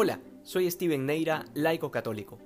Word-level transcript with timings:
Hola, 0.00 0.20
soy 0.44 0.70
Steven 0.70 1.06
Neira, 1.06 1.44
laico 1.54 1.90
católico. 1.90 2.38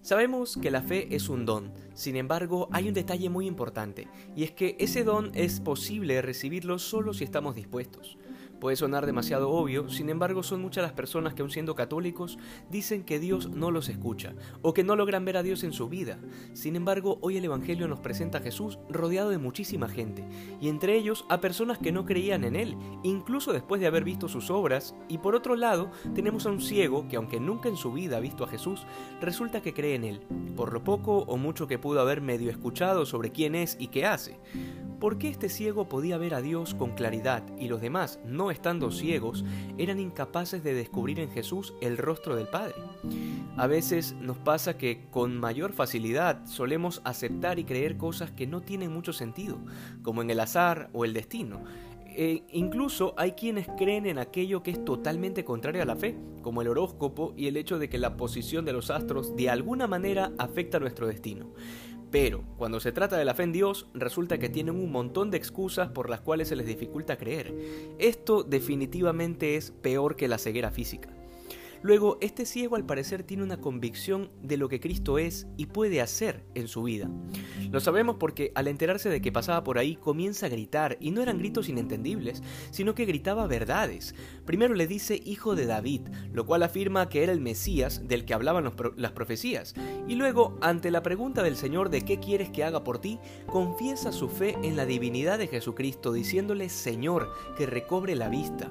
Sabemos 0.00 0.56
que 0.56 0.70
la 0.70 0.80
fe 0.80 1.12
es 1.16 1.28
un 1.28 1.44
don, 1.44 1.72
sin 1.92 2.14
embargo 2.14 2.68
hay 2.70 2.86
un 2.86 2.94
detalle 2.94 3.28
muy 3.28 3.48
importante, 3.48 4.06
y 4.36 4.44
es 4.44 4.52
que 4.52 4.76
ese 4.78 5.02
don 5.02 5.32
es 5.34 5.58
posible 5.58 6.22
recibirlo 6.22 6.78
solo 6.78 7.12
si 7.12 7.24
estamos 7.24 7.56
dispuestos. 7.56 8.16
Puede 8.60 8.76
sonar 8.76 9.06
demasiado 9.06 9.50
obvio, 9.50 9.88
sin 9.88 10.10
embargo 10.10 10.42
son 10.42 10.60
muchas 10.60 10.82
las 10.82 10.92
personas 10.92 11.32
que 11.32 11.40
aun 11.40 11.50
siendo 11.50 11.74
católicos 11.74 12.38
dicen 12.70 13.04
que 13.04 13.18
Dios 13.18 13.48
no 13.48 13.70
los 13.70 13.88
escucha 13.88 14.34
o 14.60 14.74
que 14.74 14.84
no 14.84 14.96
logran 14.96 15.24
ver 15.24 15.38
a 15.38 15.42
Dios 15.42 15.64
en 15.64 15.72
su 15.72 15.88
vida. 15.88 16.18
Sin 16.52 16.76
embargo, 16.76 17.18
hoy 17.22 17.38
el 17.38 17.44
Evangelio 17.46 17.88
nos 17.88 18.00
presenta 18.00 18.38
a 18.38 18.42
Jesús 18.42 18.78
rodeado 18.90 19.30
de 19.30 19.38
muchísima 19.38 19.88
gente, 19.88 20.26
y 20.60 20.68
entre 20.68 20.94
ellos 20.96 21.24
a 21.30 21.40
personas 21.40 21.78
que 21.78 21.90
no 21.90 22.04
creían 22.04 22.44
en 22.44 22.54
Él, 22.54 22.76
incluso 23.02 23.54
después 23.54 23.80
de 23.80 23.86
haber 23.86 24.04
visto 24.04 24.28
sus 24.28 24.50
obras, 24.50 24.94
y 25.08 25.18
por 25.18 25.34
otro 25.34 25.56
lado 25.56 25.90
tenemos 26.14 26.44
a 26.44 26.50
un 26.50 26.60
ciego 26.60 27.08
que 27.08 27.16
aunque 27.16 27.40
nunca 27.40 27.70
en 27.70 27.76
su 27.76 27.92
vida 27.92 28.18
ha 28.18 28.20
visto 28.20 28.44
a 28.44 28.48
Jesús, 28.48 28.86
resulta 29.22 29.62
que 29.62 29.72
cree 29.72 29.94
en 29.94 30.04
Él, 30.04 30.20
por 30.54 30.74
lo 30.74 30.84
poco 30.84 31.20
o 31.20 31.38
mucho 31.38 31.66
que 31.66 31.78
pudo 31.78 32.00
haber 32.00 32.20
medio 32.20 32.50
escuchado 32.50 33.06
sobre 33.06 33.32
quién 33.32 33.54
es 33.54 33.78
y 33.80 33.88
qué 33.88 34.04
hace. 34.04 34.38
¿Por 35.00 35.16
qué 35.16 35.28
este 35.28 35.48
ciego 35.48 35.88
podía 35.88 36.18
ver 36.18 36.34
a 36.34 36.42
Dios 36.42 36.74
con 36.74 36.90
claridad 36.90 37.42
y 37.58 37.68
los 37.68 37.80
demás, 37.80 38.20
no 38.26 38.50
estando 38.50 38.90
ciegos, 38.90 39.46
eran 39.78 39.98
incapaces 39.98 40.62
de 40.62 40.74
descubrir 40.74 41.20
en 41.20 41.30
Jesús 41.30 41.72
el 41.80 41.96
rostro 41.96 42.36
del 42.36 42.48
Padre? 42.48 42.74
A 43.56 43.66
veces 43.66 44.14
nos 44.20 44.36
pasa 44.36 44.76
que 44.76 45.06
con 45.10 45.40
mayor 45.40 45.72
facilidad 45.72 46.44
solemos 46.44 47.00
aceptar 47.04 47.58
y 47.58 47.64
creer 47.64 47.96
cosas 47.96 48.30
que 48.30 48.46
no 48.46 48.60
tienen 48.60 48.92
mucho 48.92 49.14
sentido, 49.14 49.58
como 50.02 50.20
en 50.20 50.28
el 50.28 50.38
azar 50.38 50.90
o 50.92 51.06
el 51.06 51.14
destino. 51.14 51.64
E 52.04 52.42
incluso 52.52 53.14
hay 53.16 53.32
quienes 53.32 53.68
creen 53.78 54.04
en 54.04 54.18
aquello 54.18 54.62
que 54.62 54.72
es 54.72 54.84
totalmente 54.84 55.44
contrario 55.44 55.80
a 55.80 55.86
la 55.86 55.96
fe, 55.96 56.14
como 56.42 56.60
el 56.60 56.68
horóscopo 56.68 57.32
y 57.38 57.46
el 57.46 57.56
hecho 57.56 57.78
de 57.78 57.88
que 57.88 57.96
la 57.96 58.18
posición 58.18 58.66
de 58.66 58.74
los 58.74 58.90
astros 58.90 59.34
de 59.34 59.48
alguna 59.48 59.86
manera 59.86 60.32
afecta 60.36 60.78
nuestro 60.78 61.06
destino. 61.06 61.54
Pero 62.10 62.44
cuando 62.56 62.80
se 62.80 62.92
trata 62.92 63.16
de 63.16 63.24
la 63.24 63.34
fe 63.34 63.44
en 63.44 63.52
Dios, 63.52 63.86
resulta 63.94 64.38
que 64.38 64.48
tienen 64.48 64.74
un 64.74 64.90
montón 64.90 65.30
de 65.30 65.36
excusas 65.36 65.90
por 65.90 66.10
las 66.10 66.20
cuales 66.20 66.48
se 66.48 66.56
les 66.56 66.66
dificulta 66.66 67.16
creer. 67.16 67.54
Esto 67.98 68.42
definitivamente 68.42 69.56
es 69.56 69.70
peor 69.70 70.16
que 70.16 70.28
la 70.28 70.38
ceguera 70.38 70.70
física. 70.70 71.19
Luego, 71.82 72.18
este 72.20 72.44
ciego 72.44 72.76
al 72.76 72.84
parecer 72.84 73.22
tiene 73.22 73.42
una 73.42 73.60
convicción 73.60 74.30
de 74.42 74.58
lo 74.58 74.68
que 74.68 74.80
Cristo 74.80 75.18
es 75.18 75.46
y 75.56 75.66
puede 75.66 76.00
hacer 76.00 76.44
en 76.54 76.68
su 76.68 76.82
vida. 76.82 77.10
Lo 77.70 77.80
sabemos 77.80 78.16
porque 78.18 78.52
al 78.54 78.68
enterarse 78.68 79.08
de 79.08 79.20
que 79.20 79.32
pasaba 79.32 79.64
por 79.64 79.78
ahí 79.78 79.96
comienza 79.96 80.46
a 80.46 80.50
gritar, 80.50 80.98
y 81.00 81.10
no 81.10 81.22
eran 81.22 81.38
gritos 81.38 81.68
inentendibles, 81.68 82.42
sino 82.70 82.94
que 82.94 83.06
gritaba 83.06 83.46
verdades. 83.46 84.14
Primero 84.44 84.74
le 84.74 84.86
dice 84.86 85.20
hijo 85.24 85.54
de 85.54 85.66
David, 85.66 86.02
lo 86.32 86.44
cual 86.44 86.62
afirma 86.62 87.08
que 87.08 87.22
era 87.22 87.32
el 87.32 87.40
Mesías 87.40 88.06
del 88.06 88.24
que 88.24 88.34
hablaban 88.34 88.70
las 88.96 89.12
profecías, 89.12 89.74
y 90.06 90.16
luego, 90.16 90.58
ante 90.60 90.90
la 90.90 91.02
pregunta 91.02 91.42
del 91.42 91.56
Señor 91.56 91.90
de 91.90 92.02
qué 92.02 92.18
quieres 92.18 92.50
que 92.50 92.64
haga 92.64 92.84
por 92.84 92.98
ti, 92.98 93.18
confiesa 93.46 94.12
su 94.12 94.28
fe 94.28 94.56
en 94.62 94.76
la 94.76 94.84
divinidad 94.84 95.38
de 95.38 95.48
Jesucristo, 95.48 96.12
diciéndole 96.12 96.68
Señor, 96.68 97.32
que 97.56 97.66
recobre 97.66 98.14
la 98.16 98.28
vista. 98.28 98.70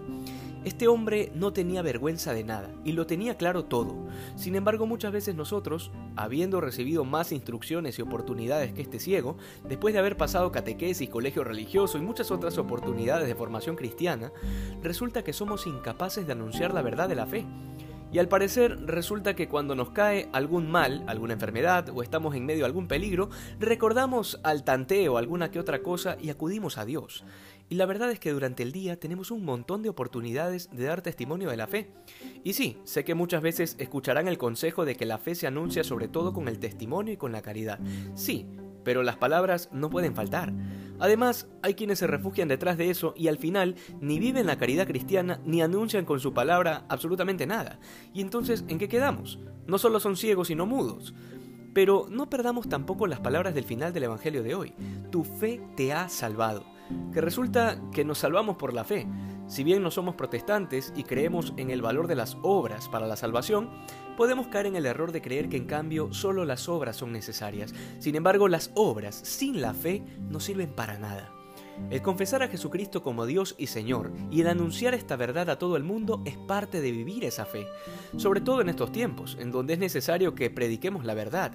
Este 0.66 0.90
hombre 0.90 1.32
no 1.36 1.54
tenía 1.54 1.82
vergüenza 1.82 2.34
de 2.34 2.44
nada 2.44 2.70
y 2.84 2.92
lo 2.92 3.08
tenía 3.08 3.38
claro 3.38 3.64
todo. 3.64 3.96
Sin 4.36 4.56
embargo, 4.56 4.86
muchas 4.86 5.14
veces 5.14 5.34
nosotros, 5.34 5.90
habiendo 6.18 6.60
recibido 6.60 7.06
más 7.06 7.32
instrucciones 7.32 7.98
y 7.98 8.02
oportunidades 8.02 8.74
que 8.74 8.82
este 8.82 9.00
ciego, 9.00 9.38
después 9.68 9.94
de 9.94 10.00
haber 10.00 10.18
pasado 10.18 10.52
catequesis, 10.52 11.10
colegio 11.10 11.46
religioso 11.46 11.98
y 11.98 12.02
muchas 12.02 12.30
otras 12.30 12.58
oportunidades 12.58 13.28
de 13.28 13.36
formación 13.36 13.78
cristiana, 13.78 14.34
resulta 14.84 15.24
que 15.24 15.32
somos 15.32 15.66
incapaces 15.66 16.28
de 16.28 16.34
anunciar 16.34 16.74
la 16.74 16.82
verdad 16.82 17.08
de 17.08 17.16
la 17.16 17.26
fe. 17.26 17.46
Y 18.12 18.18
al 18.18 18.28
parecer 18.28 18.78
resulta 18.86 19.36
que 19.36 19.48
cuando 19.48 19.76
nos 19.76 19.92
cae 19.92 20.30
algún 20.34 20.70
mal, 20.70 21.04
alguna 21.08 21.34
enfermedad 21.34 21.90
o 21.90 22.02
estamos 22.02 22.36
en 22.36 22.46
medio 22.46 22.62
de 22.62 22.66
algún 22.66 22.88
peligro, 22.88 23.30
recordamos 23.60 24.40
al 24.44 24.64
tanteo 24.64 25.18
alguna 25.18 25.52
que 25.52 25.60
otra 25.60 25.84
cosa 25.84 26.18
y 26.20 26.30
acudimos 26.30 26.78
a 26.78 26.86
Dios. 26.86 27.24
Y 27.70 27.76
la 27.76 27.86
verdad 27.86 28.10
es 28.10 28.20
que 28.20 28.32
durante 28.32 28.64
el 28.64 28.72
día 28.72 29.00
tenemos 29.00 29.30
un 29.30 29.46
montón 29.46 29.84
de 29.84 29.90
oportunidades 29.90 30.70
de 30.72 30.86
dar 30.86 31.04
testimonio 31.04 31.52
de 31.52 31.58
la 31.58 31.68
fe. 31.68 31.92
Y 32.44 32.54
sí, 32.54 32.78
sé 32.84 33.04
que 33.04 33.14
muchas 33.14 33.44
veces 33.44 33.76
escucharán 33.78 34.28
el 34.28 34.40
consejo 34.40 34.86
de 34.86 34.96
que 34.96 35.06
la 35.06 35.20
fe 35.20 35.36
se 35.36 35.46
anuncia 35.46 35.84
sobre 35.84 36.08
todo 36.08 36.34
con 36.34 36.48
el 36.48 36.58
testimonio 36.58 37.14
y 37.14 37.18
con 37.18 37.32
la 37.32 37.44
caridad. 37.44 37.80
Sí, 38.16 38.48
pero 38.84 39.04
las 39.04 39.18
palabras 39.18 39.70
no 39.72 39.92
pueden 39.92 40.16
faltar. 40.16 40.52
Además, 41.00 41.48
hay 41.62 41.74
quienes 41.76 42.00
se 42.00 42.08
refugian 42.08 42.48
detrás 42.48 42.78
de 42.78 42.90
eso 42.90 43.14
y 43.16 43.28
al 43.28 43.38
final 43.38 43.76
ni 44.02 44.20
viven 44.20 44.48
la 44.48 44.58
caridad 44.58 44.88
cristiana 44.88 45.40
ni 45.46 45.62
anuncian 45.62 46.06
con 46.06 46.20
su 46.20 46.34
palabra 46.34 46.86
absolutamente 46.90 47.48
nada. 47.48 47.80
Y 48.14 48.22
entonces, 48.22 48.66
¿en 48.68 48.78
qué 48.78 48.90
quedamos? 48.90 49.40
No 49.68 49.78
solo 49.78 50.00
son 50.00 50.18
ciegos 50.18 50.48
sino 50.48 50.66
mudos. 50.66 51.14
Pero 51.74 52.08
no 52.10 52.30
perdamos 52.30 52.68
tampoco 52.68 53.08
las 53.08 53.20
palabras 53.20 53.54
del 53.54 53.64
final 53.64 53.94
del 53.94 54.04
Evangelio 54.04 54.44
de 54.44 54.56
hoy. 54.56 54.74
Tu 55.12 55.24
fe 55.24 55.62
te 55.76 55.94
ha 55.94 56.10
salvado. 56.10 56.79
Que 57.14 57.22
resulta 57.22 57.82
que 57.92 58.06
nos 58.06 58.20
salvamos 58.20 58.58
por 58.58 58.74
la 58.74 58.84
fe. 58.84 59.08
Si 59.48 59.64
bien 59.64 59.82
no 59.82 59.90
somos 59.90 60.16
protestantes 60.16 60.94
y 60.96 61.04
creemos 61.04 61.54
en 61.58 61.72
el 61.72 61.82
valor 61.82 62.08
de 62.08 62.16
las 62.16 62.38
obras 62.44 62.88
para 62.88 63.08
la 63.08 63.16
salvación, 63.16 63.70
podemos 64.16 64.48
caer 64.48 64.68
en 64.68 64.76
el 64.76 64.86
error 64.86 65.12
de 65.12 65.22
creer 65.22 65.50
que 65.50 65.58
en 65.58 65.66
cambio 65.66 66.14
solo 66.14 66.46
las 66.46 66.70
obras 66.70 66.98
son 66.98 67.12
necesarias. 67.12 67.74
Sin 68.00 68.16
embargo, 68.16 68.48
las 68.48 68.72
obras 68.76 69.16
sin 69.16 69.62
la 69.62 69.74
fe 69.74 70.04
no 70.30 70.40
sirven 70.40 70.74
para 70.76 71.00
nada. 71.00 71.32
El 71.90 72.02
confesar 72.02 72.44
a 72.44 72.48
Jesucristo 72.48 73.02
como 73.02 73.26
Dios 73.26 73.56
y 73.58 73.68
Señor 73.68 74.12
y 74.30 74.42
el 74.42 74.48
anunciar 74.48 74.94
esta 74.94 75.16
verdad 75.16 75.50
a 75.50 75.58
todo 75.58 75.78
el 75.78 75.84
mundo 75.84 76.22
es 76.26 76.38
parte 76.38 76.82
de 76.82 76.92
vivir 76.92 77.24
esa 77.24 77.46
fe, 77.46 77.66
sobre 78.18 78.42
todo 78.42 78.62
en 78.62 78.70
estos 78.70 78.92
tiempos, 78.92 79.38
en 79.40 79.52
donde 79.52 79.74
es 79.74 79.80
necesario 79.80 80.36
que 80.36 80.52
prediquemos 80.52 81.06
la 81.06 81.16
verdad. 81.16 81.54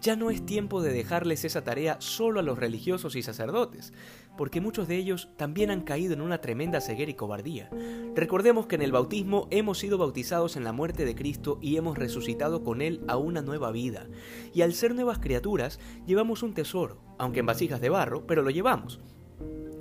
Ya 0.00 0.14
no 0.14 0.30
es 0.30 0.46
tiempo 0.46 0.80
de 0.80 0.92
dejarles 0.92 1.44
esa 1.44 1.64
tarea 1.64 1.96
solo 2.00 2.38
a 2.38 2.44
los 2.44 2.56
religiosos 2.56 3.16
y 3.16 3.22
sacerdotes, 3.22 3.92
porque 4.36 4.60
muchos 4.60 4.86
de 4.86 4.96
ellos 4.96 5.28
también 5.36 5.72
han 5.72 5.80
caído 5.80 6.14
en 6.14 6.20
una 6.20 6.40
tremenda 6.40 6.80
ceguera 6.80 7.10
y 7.10 7.14
cobardía. 7.14 7.68
Recordemos 8.14 8.68
que 8.68 8.76
en 8.76 8.82
el 8.82 8.92
bautismo 8.92 9.48
hemos 9.50 9.78
sido 9.78 9.98
bautizados 9.98 10.56
en 10.56 10.62
la 10.62 10.72
muerte 10.72 11.04
de 11.04 11.16
Cristo 11.16 11.58
y 11.60 11.76
hemos 11.76 11.98
resucitado 11.98 12.62
con 12.62 12.80
Él 12.80 13.02
a 13.08 13.16
una 13.16 13.42
nueva 13.42 13.72
vida. 13.72 14.06
Y 14.54 14.62
al 14.62 14.72
ser 14.72 14.94
nuevas 14.94 15.18
criaturas, 15.18 15.80
llevamos 16.06 16.44
un 16.44 16.54
tesoro, 16.54 17.02
aunque 17.18 17.40
en 17.40 17.46
vasijas 17.46 17.80
de 17.80 17.88
barro, 17.88 18.24
pero 18.24 18.42
lo 18.42 18.50
llevamos. 18.50 19.00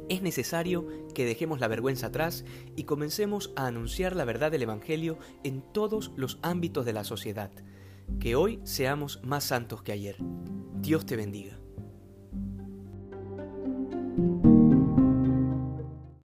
Es 0.09 0.23
necesario 0.23 0.87
que 1.13 1.25
dejemos 1.25 1.59
la 1.59 1.67
vergüenza 1.67 2.07
atrás 2.07 2.43
y 2.75 2.85
comencemos 2.85 3.53
a 3.55 3.67
anunciar 3.67 4.15
la 4.15 4.25
verdad 4.25 4.51
del 4.51 4.63
Evangelio 4.63 5.19
en 5.43 5.61
todos 5.61 6.11
los 6.15 6.39
ámbitos 6.41 6.85
de 6.85 6.93
la 6.93 7.03
sociedad 7.03 7.51
que 8.19 8.35
hoy 8.35 8.59
seamos 8.63 9.21
más 9.23 9.43
santos 9.43 9.81
que 9.83 9.91
ayer. 9.91 10.17
Dios 10.81 11.05
te 11.05 11.15
bendiga. 11.15 11.57